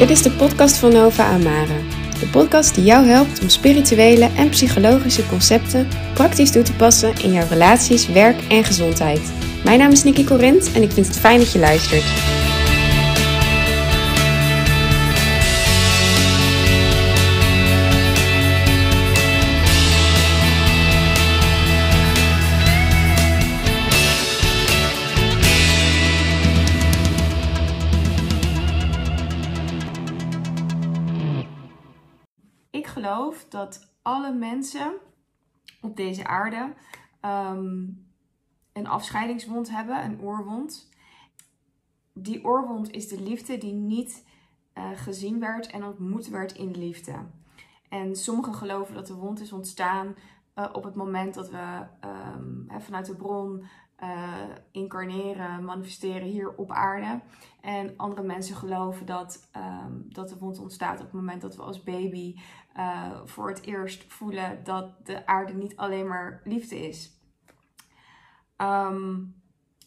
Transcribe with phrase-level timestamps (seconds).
[0.00, 1.76] Dit is de podcast van Nova Amara.
[2.20, 7.32] De podcast die jou helpt om spirituele en psychologische concepten praktisch toe te passen in
[7.32, 9.32] jouw relaties, werk en gezondheid.
[9.64, 12.04] Mijn naam is Nikki Corint en ik vind het fijn dat je luistert.
[33.48, 34.92] Dat alle mensen
[35.80, 36.74] op deze aarde
[37.20, 37.86] ehm,
[38.72, 40.88] een afscheidingswond hebben, een oorwond.
[42.12, 44.26] Die oorwond is de liefde die niet
[44.72, 47.14] eh, gezien werd en ontmoet werd in de liefde.
[47.88, 50.14] En sommigen geloven dat de wond is ontstaan
[50.54, 53.64] uh, op het moment dat we um, vanuit de bron
[54.02, 54.34] uh,
[54.70, 57.20] incarneren, manifesteren hier op aarde.
[57.60, 61.62] En andere mensen geloven dat, um, dat de wond ontstaat op het moment dat we
[61.62, 62.36] als baby
[62.76, 67.18] uh, voor het eerst voelen dat de aarde niet alleen maar liefde is.
[68.56, 69.34] Um,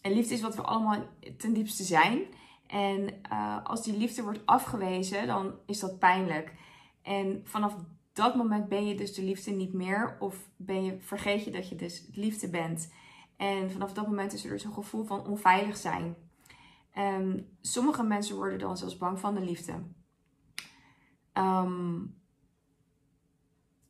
[0.01, 1.03] en liefde is wat we allemaal
[1.37, 2.21] ten diepste zijn.
[2.67, 6.53] En uh, als die liefde wordt afgewezen, dan is dat pijnlijk.
[7.01, 7.75] En vanaf
[8.13, 10.17] dat moment ben je dus de liefde niet meer.
[10.19, 12.93] Of ben je, vergeet je dat je dus liefde bent.
[13.43, 16.15] En vanaf dat moment is er dus een gevoel van onveilig zijn.
[16.91, 19.73] En sommige mensen worden dan zelfs bang van de liefde.
[21.33, 22.21] Um,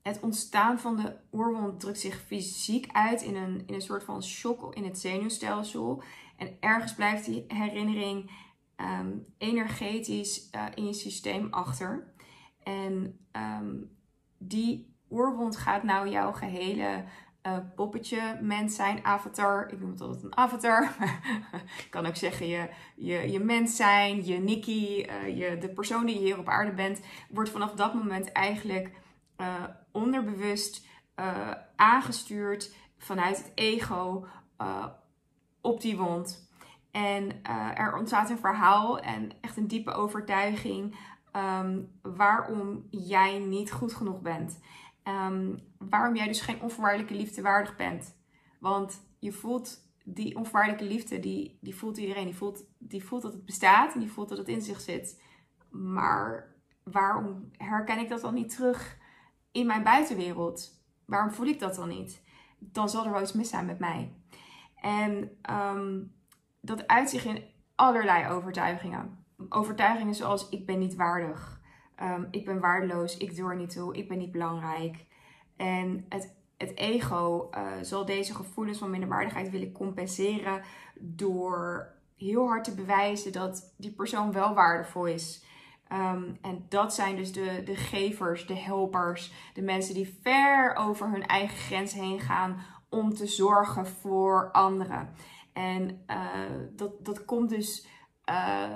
[0.02, 4.24] het ontstaan van de oorwond drukt zich fysiek uit in een, in een soort van
[4.24, 6.04] shock in het zenuwstelsel.
[6.38, 8.32] En ergens blijft die herinnering
[8.78, 12.14] um, energetisch uh, in je systeem achter.
[12.64, 13.20] En
[14.38, 17.04] die oorwond gaat nou jouw gehele
[17.48, 19.72] uh, poppetje, mens zijn, avatar.
[19.72, 20.96] Ik noem het altijd een avatar.
[21.84, 26.06] ik kan ook zeggen je, je, je mens zijn, je Nikki, uh, je, de persoon
[26.06, 27.02] die je hier op aarde bent.
[27.30, 28.92] Wordt vanaf dat moment eigenlijk
[29.38, 30.92] uh, onderbewust
[31.76, 34.26] aangestuurd vanuit het ego
[35.62, 36.50] op die wond.
[36.92, 37.44] En
[37.76, 40.96] er ontstaat een verhaal en echt een diepe overtuiging
[41.36, 44.60] um, waarom jij niet goed genoeg bent.
[45.08, 48.16] Um, waarom jij dus geen onvoorwaardelijke liefde waardig bent.
[48.60, 52.26] Want je voelt die onvoorwaardelijke liefde, die, die voelt iedereen.
[52.26, 55.22] Die voelt, die voelt dat het bestaat en die voelt dat het in zich zit.
[55.70, 58.98] Maar waarom herken ik dat dan niet terug
[59.52, 60.82] in mijn buitenwereld?
[61.06, 62.24] Waarom voel ik dat dan niet?
[62.60, 64.14] Dan zal er wel iets mis zijn met mij.
[64.76, 66.16] En um,
[66.62, 67.44] dat uit zich in
[67.76, 69.26] allerlei overtuigingen.
[69.50, 71.62] Overtuigingen zoals ik ben niet waardig.
[72.02, 75.06] Um, ik ben waardeloos, ik doe er niet toe, ik ben niet belangrijk.
[75.58, 80.62] En het, het ego uh, zal deze gevoelens van minderwaardigheid willen compenseren
[81.00, 81.88] door
[82.18, 85.46] heel hard te bewijzen dat die persoon wel waardevol is.
[85.92, 91.10] Um, en dat zijn dus de, de gevers, de helpers, de mensen die ver over
[91.12, 92.58] hun eigen grens heen gaan
[92.90, 95.10] om te zorgen voor anderen.
[95.54, 96.18] En uh,
[96.76, 97.88] dat, dat komt dus.
[98.30, 98.76] Uh,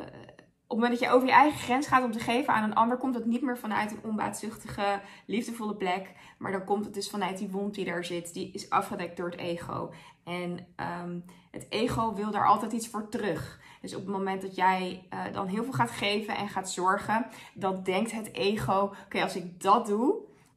[0.68, 2.76] op het moment dat je over je eigen grens gaat om te geven aan een
[2.76, 6.12] ander, komt het niet meer vanuit een onbaatzuchtige, liefdevolle plek.
[6.38, 8.34] Maar dan komt het dus vanuit die wond die daar zit.
[8.34, 9.94] Die is afgedekt door het ego.
[10.24, 10.68] En
[11.02, 13.60] um, het ego wil daar altijd iets voor terug.
[13.82, 17.26] Dus op het moment dat jij uh, dan heel veel gaat geven en gaat zorgen,
[17.54, 20.16] dan denkt het ego: oké, als ik dat doe,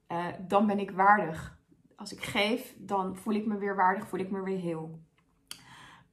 [0.09, 1.59] uh, dan ben ik waardig.
[1.97, 5.01] Als ik geef, dan voel ik me weer waardig, voel ik me weer heel.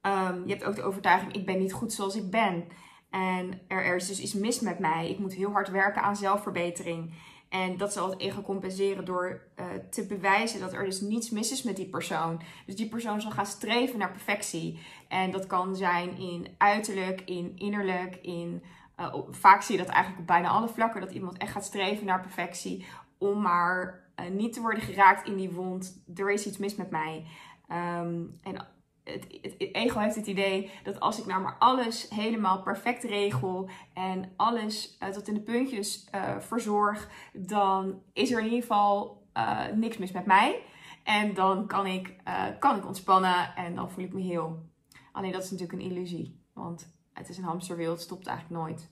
[0.02, 2.66] Um, je hebt ook de overtuiging: ik ben niet goed zoals ik ben.
[3.10, 5.10] En er, er is dus iets mis met mij.
[5.10, 7.12] Ik moet heel hard werken aan zelfverbetering.
[7.48, 11.52] En dat zal het ego compenseren door uh, te bewijzen dat er dus niets mis
[11.52, 12.40] is met die persoon.
[12.66, 14.78] Dus die persoon zal gaan streven naar perfectie.
[15.08, 18.62] En dat kan zijn in uiterlijk, in innerlijk, in.
[19.00, 21.00] Uh, vaak zie je dat eigenlijk op bijna alle vlakken.
[21.00, 22.86] Dat iemand echt gaat streven naar perfectie.
[23.18, 26.02] Om maar uh, niet te worden geraakt in die wond.
[26.16, 27.26] Er is iets mis met mij.
[27.70, 28.66] Um, en
[29.12, 34.32] het, ego heeft het idee dat als ik nou maar alles helemaal perfect regel en
[34.36, 39.66] alles uh, tot in de puntjes uh, verzorg, dan is er in ieder geval uh,
[39.74, 40.62] niks mis met mij.
[41.04, 42.16] En dan kan ik,
[42.58, 44.66] kan ik ontspannen en dan voel ik me heel.
[45.12, 48.90] Alleen dat is natuurlijk een illusie, want het is een hamsterwiel, het stopt eigenlijk nooit.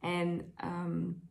[0.00, 1.30] En um,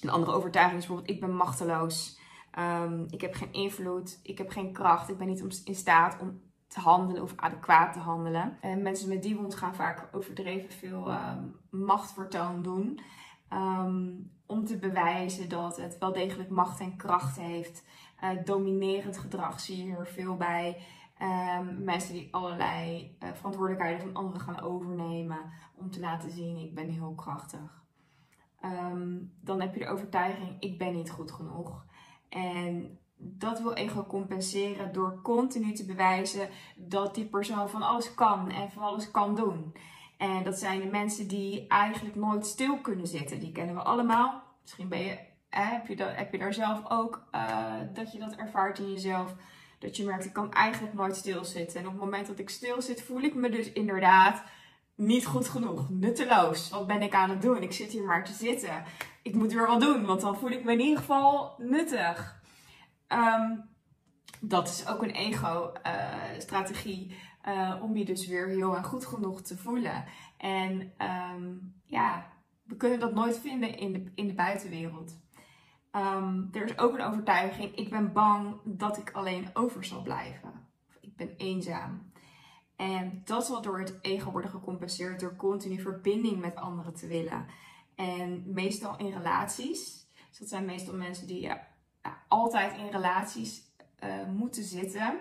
[0.00, 2.18] een andere overtuiging is bijvoorbeeld, ik ben machteloos.
[2.58, 6.40] Um, ik heb geen invloed, ik heb geen kracht, ik ben niet in staat om
[6.68, 8.58] te handelen of adequaat te handelen.
[8.60, 13.00] En mensen met die wond gaan vaak overdreven veel um, machtvertoon doen.
[13.52, 17.84] Um, om te bewijzen dat het wel degelijk macht en kracht heeft.
[18.24, 20.82] Uh, dominerend gedrag zie je hier veel bij.
[21.22, 25.52] Um, mensen die allerlei uh, verantwoordelijkheden van anderen gaan overnemen.
[25.74, 27.84] Om te laten zien, ik ben heel krachtig.
[28.60, 31.86] ehm, dan heb je de overtuiging: ik ben niet goed genoeg.
[32.28, 38.50] En dat wil ego compenseren door continu te bewijzen dat die persoon van alles kan
[38.50, 39.74] en van alles kan doen.
[40.18, 43.40] En dat zijn de mensen die eigenlijk nooit stil kunnen zitten.
[43.40, 44.42] Die kennen we allemaal.
[44.62, 45.18] Misschien ben je,
[45.48, 49.34] heb, je dat, heb je daar zelf ook uh, dat je dat ervaart in jezelf.
[49.78, 51.80] Dat je merkt, ik kan eigenlijk nooit stilzitten.
[51.80, 54.42] En op het moment dat ik stil zit, voel ik me dus inderdaad
[54.94, 55.90] niet goed genoeg.
[55.90, 56.70] Nutteloos.
[56.70, 57.62] Wat ben ik aan het doen?
[57.62, 58.84] Ik zit hier maar te zitten.
[59.22, 62.37] Ik moet weer wat doen, want dan voel ik me in ieder geval nuttig.
[63.08, 63.68] Um,
[64.40, 67.10] dat is ook een ego-strategie.
[67.10, 67.16] Uh,
[67.54, 70.04] uh, om je dus weer heel goed genoeg te voelen.
[70.36, 72.26] En um, ja,
[72.62, 75.18] we kunnen dat nooit vinden in de, in de buitenwereld.
[75.92, 80.52] Um, er is ook een overtuiging: ik ben bang dat ik alleen over zal blijven.
[80.88, 82.12] Of ik ben eenzaam.
[82.76, 87.46] En dat zal door het ego worden gecompenseerd door continu verbinding met anderen te willen.
[87.94, 90.06] En meestal in relaties.
[90.28, 91.67] Dus dat zijn meestal mensen die ja,
[92.28, 93.62] altijd in relaties
[94.04, 95.20] uh, moeten zitten.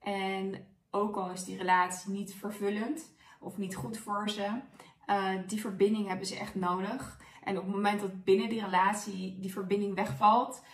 [0.00, 4.60] En ook al is die relatie niet vervullend of niet goed voor ze,
[5.06, 7.20] uh, die verbinding hebben ze echt nodig.
[7.42, 10.64] En op het moment dat binnen die relatie die verbinding wegvalt,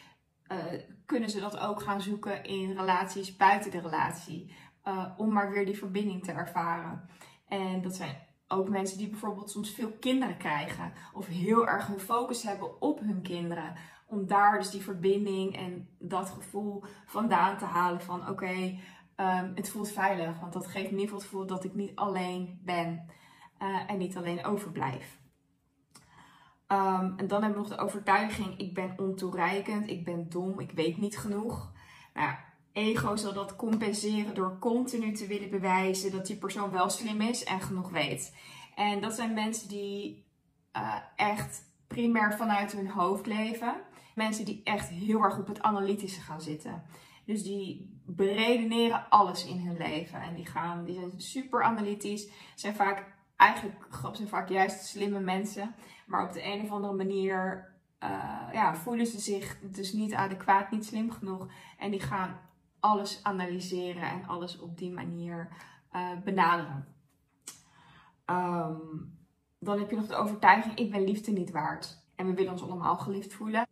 [0.48, 0.58] uh,
[1.06, 4.52] kunnen ze dat ook gaan zoeken in relaties buiten de relatie.
[5.16, 7.08] om maar weer die verbinding te ervaren.
[7.48, 8.16] En dat zijn
[8.48, 10.92] ook mensen die bijvoorbeeld soms veel kinderen krijgen.
[11.12, 13.74] Of heel erg hun focus hebben op hun kinderen
[14.14, 18.78] om daar dus die verbinding en dat gevoel vandaan te halen van oké,
[19.14, 20.40] ehm, het voelt veilig.
[20.40, 23.06] Want dat geeft in ieder het gevoel dat ik niet alleen ben
[23.62, 25.22] uh, en niet alleen overblijf.
[26.68, 30.70] Um, en dan hebben we nog de overtuiging, ik ben ontoereikend, ik ben dom, ik
[30.70, 31.72] weet niet genoeg.
[32.14, 36.90] Nou ja, ego zal dat compenseren door continu te willen bewijzen dat die persoon wel
[36.90, 38.36] slim is en genoeg weet.
[38.74, 40.26] En dat zijn mensen die
[40.76, 43.74] uh, echt primair vanuit hun hoofd leven
[44.14, 46.82] mensen die echt heel erg op het analytische gaan zitten.
[47.24, 50.20] Dus die beredeneren alles in hun leven.
[50.20, 52.28] En die, gaan, die zijn super analytisch.
[52.54, 55.74] Zijn vaak, eigenlijk zijn vaak juist slimme mensen.
[56.06, 57.72] Maar op de een of andere manier
[58.02, 61.48] uh, ja, voelen ze zich dus niet adequaat, niet slim genoeg.
[61.78, 62.40] En die gaan
[62.80, 65.48] alles analyseren en alles op die manier
[65.92, 66.86] uh, benaderen.
[68.26, 69.12] Um,
[69.58, 72.02] dan heb je nog de overtuiging, ik ben liefde niet waard.
[72.16, 73.63] En we willen ons allemaal geliefd voelen.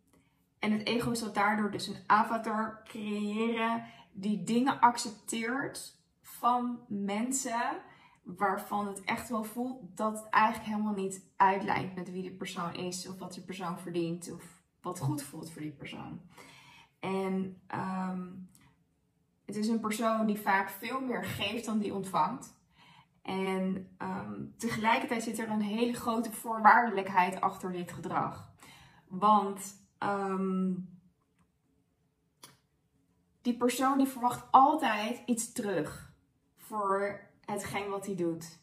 [0.63, 7.81] En het ego zal daardoor dus een avatar creëren die dingen accepteert van mensen
[8.23, 12.73] waarvan het echt wel voelt dat het eigenlijk helemaal niet uitlijnt met wie die persoon
[12.75, 16.21] is of wat die persoon verdient of wat goed voelt voor die persoon.
[16.99, 18.49] En um,
[19.45, 22.55] het is een persoon die vaak veel meer geeft dan die ontvangt.
[23.21, 28.51] En um, tegelijkertijd zit er een hele grote voorwaardelijkheid achter dit gedrag.
[29.07, 30.89] Want um,
[33.41, 36.13] die persoon die verwacht altijd iets terug
[36.55, 38.59] voor hetgeen wat hij doet.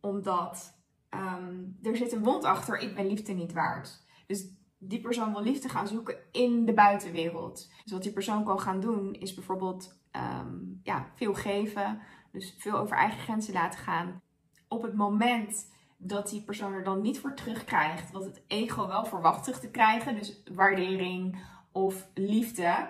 [0.00, 0.78] Omdat
[1.10, 4.04] um, er zit een wond achter, ik ben liefde niet waard.
[4.26, 7.72] Dus die persoon wil liefde gaan zoeken in de buitenwereld.
[7.82, 12.00] Dus wat die persoon kan gaan doen is bijvoorbeeld um, ja, veel geven.
[12.32, 14.22] Dus veel over eigen grenzen laten gaan.
[14.68, 19.04] Op het moment dat die persoon er dan niet voor terugkrijgt wat het ego wel
[19.04, 20.16] verwacht terug te krijgen.
[20.16, 22.88] Dus waardering of liefde,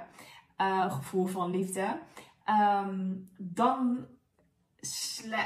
[0.58, 1.98] uh, gevoel van liefde.
[2.84, 4.06] Um, dan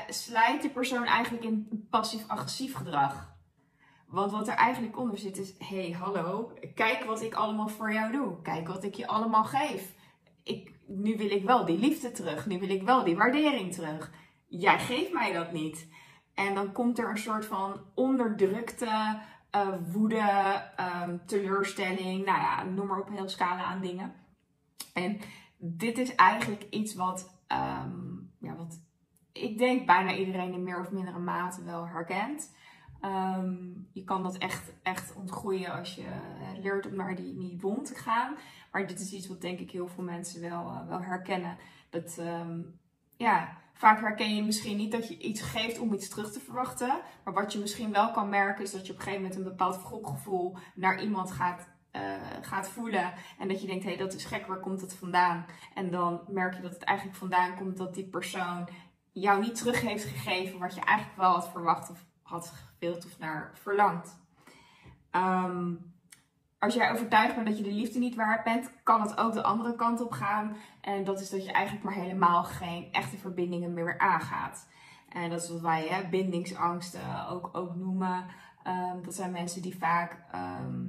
[0.08, 3.38] slijt die persoon eigenlijk in passief-agressief gedrag.
[4.06, 8.12] Want wat er eigenlijk onder zit is: hey, hallo, kijk wat ik allemaal voor jou
[8.12, 8.42] doe.
[8.42, 9.94] Kijk wat ik je allemaal geef.
[10.42, 12.46] Ik, nu wil ik wel die liefde terug.
[12.46, 14.12] Nu wil ik wel die waardering terug.
[14.46, 15.88] Jij geeft mij dat niet.
[16.47, 19.20] En dan komt er een soort van onderdrukte
[19.56, 20.62] uh, woede,
[21.04, 24.12] um, teleurstelling, nou ja, noem maar op, een hele scala aan dingen.
[24.94, 25.20] En
[25.56, 28.80] dit is eigenlijk iets wat, um, ja, wat
[29.32, 32.54] ik denk bijna iedereen in meer of mindere mate wel herkent.
[33.02, 36.09] Um, je kan dat echt, echt ontgroeien als je
[36.62, 38.37] leert om naar die, die wond te gaan.
[38.73, 41.56] Maar dit is iets wat denk ik heel veel mensen wel, uh, wel herkennen.
[41.90, 42.23] Dat,
[43.16, 47.00] ja, Vaak herken je misschien niet dat je iets geeft om iets terug te verwachten.
[47.25, 49.50] Maar wat je misschien wel kan merken is dat je op een gegeven moment een
[49.50, 52.02] bepaald wrokgevoel naar iemand gaat, uh,
[52.40, 53.12] gaat voelen.
[53.38, 55.46] En dat je denkt, hé hey, dat is gek, waar komt het vandaan?
[55.75, 58.68] En dan merk je dat het eigenlijk vandaan komt dat die persoon
[59.12, 63.18] jou niet terug heeft gegeven wat je eigenlijk wel had verwacht of had gewild of
[63.18, 64.18] naar verlangd.
[65.12, 65.89] Um,
[66.61, 69.43] als jij overtuigd bent dat je de liefde niet waard bent, kan het ook de
[69.43, 70.57] andere kant op gaan.
[70.81, 74.69] En dat is dat je eigenlijk maar helemaal geen echte verbindingen meer aangaat.
[75.09, 78.25] En dat is wat wij hè, bindingsangsten ook, ook noemen.
[78.62, 80.85] Ehm, dat zijn mensen die vaak ehm,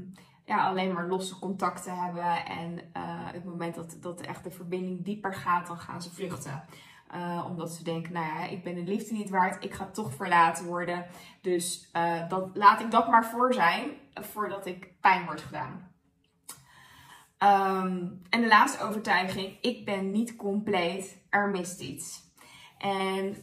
[0.45, 2.45] ja, alleen maar losse contacten hebben.
[2.45, 2.79] En
[3.27, 6.63] op het moment dat, dat de verbinding dieper gaat, dan gaan ze vluchten.
[7.15, 10.13] Uh, omdat ze denken, nou ja, ik ben de liefde niet waard, ik ga toch
[10.13, 11.05] verlaten worden.
[11.41, 15.89] Dus uh, dat, laat ik dat maar voor zijn, voordat ik pijn word gedaan.
[17.43, 22.29] Um, en de laatste overtuiging, ik ben niet compleet, er mist iets.
[22.77, 23.35] En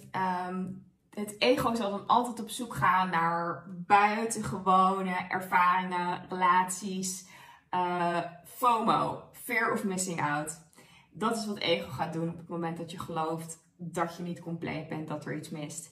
[0.48, 7.28] um, het ego zal dan altijd op zoek gaan naar buitengewone ervaringen, relaties,
[7.70, 10.60] uh, FOMO, fear of missing out.
[11.10, 14.40] Dat is wat ego gaat doen op het moment dat je gelooft dat je niet
[14.40, 15.90] compleet bent, dat er iets mist.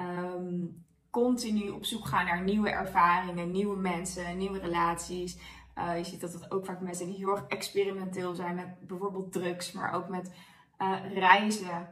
[0.00, 0.84] Um,
[1.22, 5.38] continu op zoek gaan naar nieuwe ervaringen, nieuwe mensen, nieuwe relaties.
[5.78, 9.32] Uh, je ziet dat het ook vaak mensen die heel erg experimenteel zijn met bijvoorbeeld
[9.32, 10.32] drugs, maar ook met
[10.78, 11.88] uh, reizen.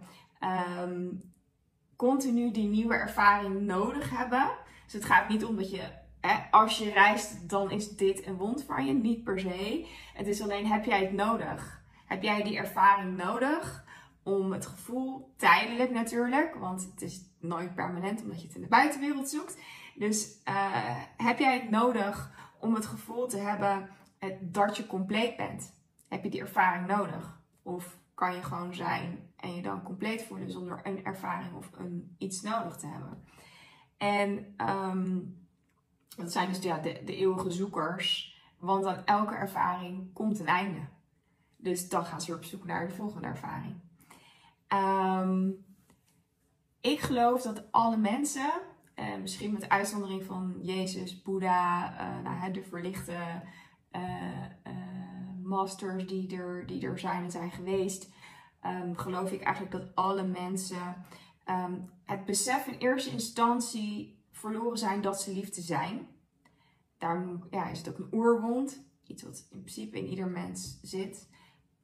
[0.81, 1.33] Um,
[1.97, 4.51] continu die nieuwe ervaring nodig hebben.
[4.85, 5.83] Dus het gaat niet om dat je,
[6.21, 8.93] hè, als je reist, dan is dit een wond van je.
[8.93, 9.87] Niet per se.
[10.15, 11.83] Het is alleen, heb jij het nodig?
[12.07, 13.85] Heb jij die ervaring nodig
[14.23, 18.69] om het gevoel, tijdelijk natuurlijk, want het is nooit permanent omdat je het in de
[18.69, 19.59] buitenwereld zoekt.
[19.95, 23.89] Dus uh, heb jij het nodig om het gevoel te hebben
[24.41, 25.73] dat je compleet bent?
[26.09, 27.41] Heb je die ervaring nodig?
[27.63, 32.15] Of kan je gewoon zijn en je dan compleet voelen zonder een ervaring of een,
[32.19, 33.25] iets nodig te hebben.
[33.97, 35.37] En um,
[36.17, 40.81] dat zijn dus ja, de, de eeuwige zoekers, want aan elke ervaring komt een einde.
[41.57, 43.81] Dus dan gaan ze weer op zoek naar de volgende ervaring.
[44.69, 45.65] Um,
[46.85, 48.53] ik geloof dat alle mensen,
[48.95, 53.43] eh, misschien met uitzondering van Jezus, Boeddha, uh, nou, de verlichte
[53.93, 54.47] uh,
[55.43, 58.11] masters die er, die er zijn en zijn geweest,
[58.67, 61.05] um, geloof ik eigenlijk dat alle mensen
[61.47, 66.09] um, het besef in eerste instantie verloren zijn dat ze liefde zijn.
[66.99, 71.29] Daarom ja, is het ook een oerwond, iets wat in principe in ieder mens zit.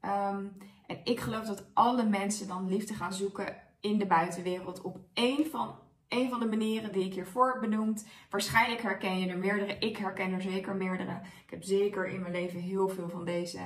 [0.02, 4.99] Um, en ik geloof dat alle mensen dan liefde gaan zoeken in de buitenwereld op
[5.12, 5.75] één van,
[6.08, 8.06] één van de manieren die ik hiervoor benoemd.
[8.30, 9.78] Waarschijnlijk herken je er meerdere.
[9.78, 11.20] Ik herken er zeker meerdere.
[11.44, 13.58] Ik heb zeker in mijn leven heel veel van deze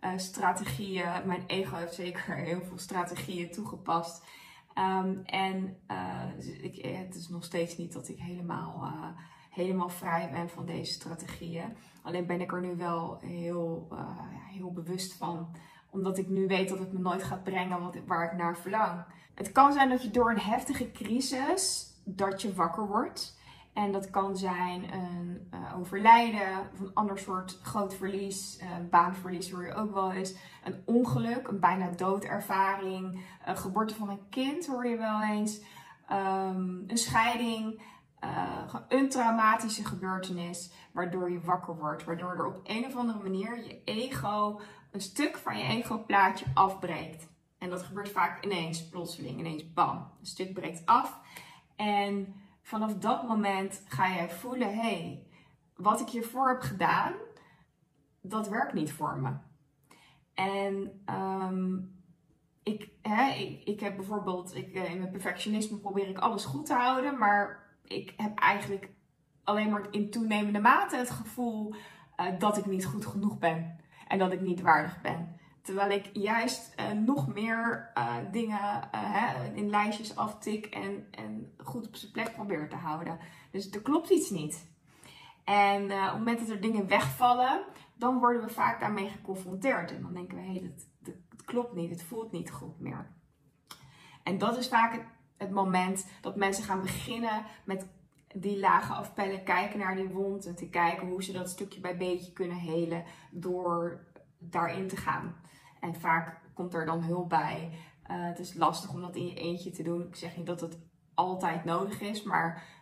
[0.00, 1.08] uh, strategieën.
[1.24, 4.24] Mijn ego heeft zeker heel veel strategieën toegepast.
[4.74, 8.90] Um, en uh, ik, het is nog steeds niet dat ik helemaal,
[9.50, 11.76] helemaal vrij ben van deze strategieën.
[12.02, 13.88] Alleen ben ik er nu wel heel,
[14.50, 15.48] heel bewust van.
[15.90, 19.04] Omdat ik nu weet dat het me nooit gaat brengen wat, waar ik naar verlang.
[19.34, 23.36] Het kan zijn dat je door een heftige crisis, dat je wakker wordt.
[23.72, 28.60] En dat kan zijn een uh, overlijden of een ander soort groot verlies.
[28.90, 30.34] Baanverlies hoor je ook wel eens.
[30.64, 33.20] Een ongeluk, een bijna doodervaring.
[33.44, 35.60] Een geboorte van een kind hoor je wel eens.
[36.12, 37.82] Um, een scheiding.
[38.24, 42.04] Uh, een traumatische gebeurtenis waardoor je wakker wordt.
[42.04, 47.28] Waardoor er op een of andere manier je ego, een stuk van je ego-plaatje afbreekt.
[47.58, 49.96] En dat gebeurt vaak ineens, plotseling, ineens bam.
[49.96, 51.20] Een stuk breekt af.
[51.76, 55.26] En vanaf dat moment ga jij voelen: hé, hey,
[55.76, 57.12] wat ik hiervoor heb gedaan,
[58.20, 59.32] dat werkt niet voor me.
[60.34, 61.96] En um,
[62.62, 66.66] ik, hè, ik, ik, heb bijvoorbeeld, ik, eh, in mijn perfectionisme probeer ik alles goed
[66.66, 68.90] te houden, maar ik heb eigenlijk
[69.44, 73.76] alleen maar in toenemende mate het gevoel uh, dat ik niet goed genoeg ben
[74.08, 75.36] en dat ik niet waardig ben.
[75.62, 81.52] Terwijl ik juist uh, nog meer uh, dingen uh, hè, in lijstjes aftik en, en
[81.58, 83.18] goed op zijn plek probeer te houden.
[83.50, 84.66] Dus er klopt iets niet.
[85.44, 89.94] En op het moment dat er dingen wegvallen, dan worden we vaak daarmee geconfronteerd.
[89.94, 93.06] En dan denken we, hé, hey, dat, klopt niet, het voelt niet goed meer.
[94.22, 95.04] En dat is vaak het,
[95.36, 97.86] het moment dat mensen gaan beginnen met
[98.34, 101.96] die lagen afpellen, kijken naar die wond en te kijken hoe ze dat stukje bij
[101.96, 104.06] beetje kunnen helen door
[104.38, 105.34] daarin te gaan.
[105.80, 107.70] En vaak komt er dan hulp bij.
[108.10, 110.06] Uh, het is lastig om dat in je eentje te doen.
[110.06, 110.78] Ik zeg niet dat het
[111.14, 112.76] altijd nodig is, maar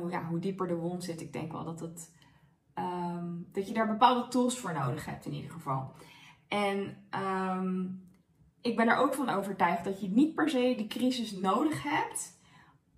[0.00, 2.14] hoe, ja, hoe dieper de wond zit, ik denk wel dat, het,
[2.74, 5.92] um, dat je daar bepaalde tools voor nodig hebt in ieder geval.
[6.48, 8.06] En um,
[8.60, 12.40] ik ben er ook van overtuigd dat je niet per se die crisis nodig hebt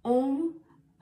[0.02, 0.52] om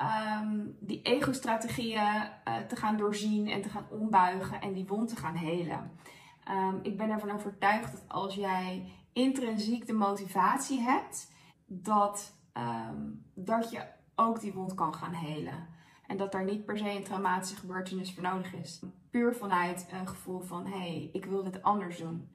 [0.00, 5.16] um, die ego-strategieën uh, te gaan doorzien en te gaan ombuigen en die wond te
[5.16, 5.90] gaan helen.
[6.50, 11.32] Um, ik ben ervan overtuigd dat als jij intrinsiek de motivatie hebt,
[11.66, 15.74] dat, um, dat je ook die wond kan gaan helen.
[16.06, 18.82] En dat daar niet per se een traumatische gebeurtenis voor nodig is.
[19.10, 22.30] Puur vanuit een gevoel van, hé, hey, ik wil dit anders doen.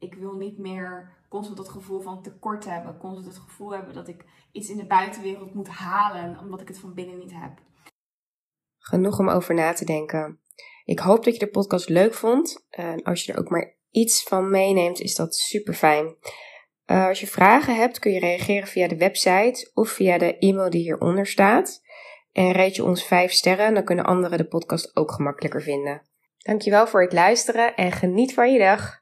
[0.00, 2.98] Ik wil niet meer constant het gevoel van tekort hebben.
[2.98, 6.78] Constant het gevoel hebben dat ik iets in de buitenwereld moet halen, omdat ik het
[6.78, 7.52] van binnen niet heb.
[8.78, 10.40] Genoeg om over na te denken.
[10.84, 12.66] Ik hoop dat je de podcast leuk vond.
[13.02, 16.16] Als je er ook maar iets van meeneemt, is dat super fijn.
[16.84, 20.70] Eh, als je vragen hebt, kun je reageren via de website of via de e-mail
[20.70, 21.82] die hieronder staat.
[22.32, 26.02] En reed je ons 5 sterren, dan kunnen anderen de podcast ook gemakkelijker vinden.
[26.38, 28.99] Dankjewel voor het luisteren en geniet van je dag.